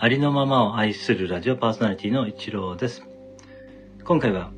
[0.00, 3.02] ありのままを愛するラジオパーソナリティの一郎です。
[4.04, 4.52] 今回は、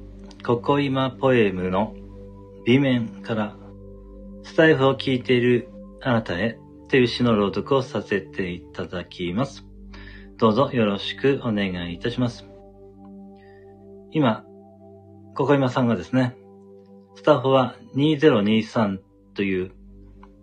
[0.44, 1.94] ここ今ポエムの
[2.66, 3.56] B 面から、
[4.42, 5.70] スタイフを聞いている
[6.02, 6.58] あなたへ
[6.88, 9.64] という詩の朗読をさせていただきます。
[10.36, 12.44] どうぞよろしくお願いいたします。
[14.10, 14.44] 今、
[15.34, 16.36] ここ今さんがですね、
[17.14, 18.98] スタッフは2023
[19.32, 19.72] という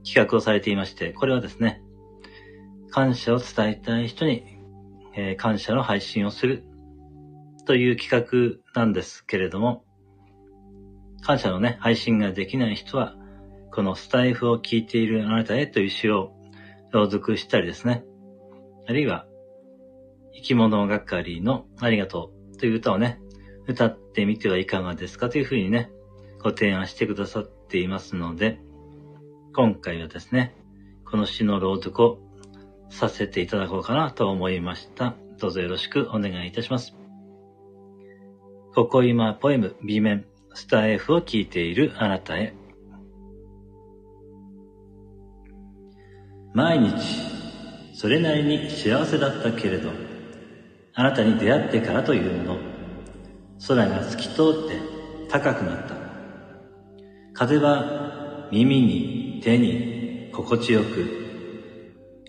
[0.04, 1.84] 企画をされていまして、これはですね、
[2.90, 4.57] 感謝を伝えたい人に、
[5.17, 6.63] えー感謝の配信をする。
[7.66, 9.84] という企画なんですけれども、
[11.21, 13.16] 感謝のね、配信ができない人は、
[13.71, 16.31] このスタイフを聞いているあなたへという詩を
[16.91, 18.05] 朗読したりですね、
[18.88, 19.26] あるいは、
[20.34, 23.20] 生き物係のありがとうという歌をね、
[23.68, 25.91] 歌ってみてはいかがですかというふうにね、
[26.41, 28.62] ご提案してくださっていますので、
[29.54, 30.55] 今回はですね、
[31.04, 32.20] この詩の朗読を
[32.90, 35.16] させていただこうかなと思いました。
[35.40, 36.96] どうぞよろしくお願いいたします。
[38.74, 42.54] ここ今ポエム B 面スター F を聞いているあなたへ。
[46.54, 46.96] 毎日、
[47.93, 49.91] それなりに幸せだったけれど、
[50.96, 52.58] あなたに出会ってからというの、
[53.68, 54.80] 空が透き通って
[55.30, 55.96] 高くなった。
[57.34, 61.27] 風は耳に手に心地よく、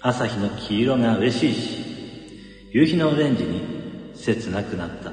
[0.01, 5.13] 朝日の黄色が嬉しいし、夕日のオレンジに切なくなった。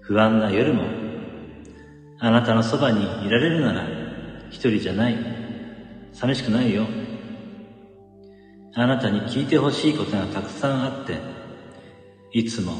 [0.00, 0.84] 不安な夜も、
[2.18, 3.86] あなたのそばにいられるなら、
[4.48, 5.16] 一人じゃない。
[6.12, 6.86] 寂しくないよ。
[8.74, 11.18] あなたに聞いてほしいことがたくさんあって、
[12.32, 12.72] いつも、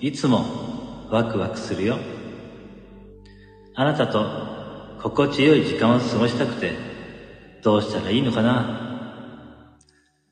[0.00, 2.00] いつもワクワクするよ。
[3.76, 4.26] あなたと
[5.00, 6.72] 心地よい時間を過ごしたくて、
[7.62, 8.85] どうしたらいいのかな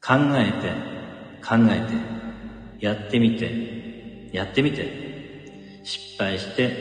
[0.07, 0.77] 考えて、
[1.43, 1.97] 考えて、
[2.79, 3.55] やってみて、
[4.33, 4.93] やってみて、
[5.83, 6.77] 失敗して、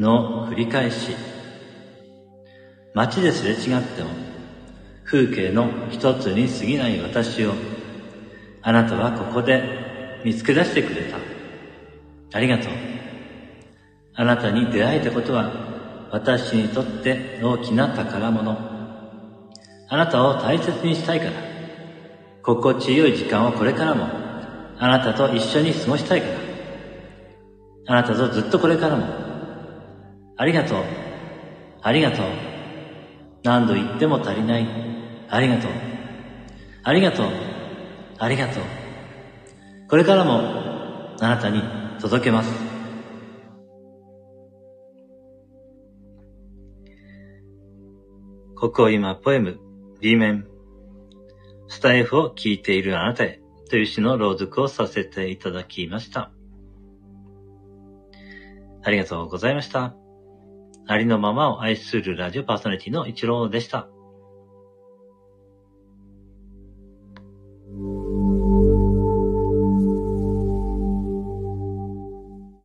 [0.00, 1.16] の繰り返し。
[2.94, 4.10] 街ですれ違っても、
[5.04, 7.54] 風景の一つに過ぎない私を、
[8.60, 9.62] あなたはここで
[10.24, 11.20] 見つけ出してくれた。
[12.32, 12.72] ありがとう。
[14.14, 15.52] あなたに出会えたことは、
[16.10, 18.58] 私にとって大きな宝物。
[19.88, 21.51] あなたを大切にしたいから。
[22.42, 24.08] 心地よい時間をこれからも、
[24.78, 26.34] あなたと一緒に過ごしたいから。
[27.86, 29.06] あなたとずっとこれからも。
[30.36, 30.84] ありがとう。
[31.82, 32.26] ありがとう。
[33.44, 34.66] 何度言っても足りない。
[35.28, 35.70] ありがとう。
[36.82, 37.26] ありがとう。
[38.18, 38.62] ありがとう。
[39.88, 40.40] これからも、
[41.20, 41.62] あなたに
[42.00, 42.50] 届けます。
[48.56, 49.58] ここ今ポエム
[50.00, 50.51] B 面
[51.72, 53.40] スタイフを聞いているあなたへ
[53.70, 56.30] という詩の朗読をさせていただきました。
[58.84, 59.96] ありがとうございました。
[60.86, 63.88] ありのままを愛するラジオパーソナリティの一郎でした。